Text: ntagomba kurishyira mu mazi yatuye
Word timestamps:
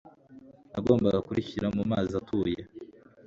ntagomba 0.69 1.09
kurishyira 1.25 1.67
mu 1.75 1.83
mazi 1.91 2.11
yatuye 2.17 2.61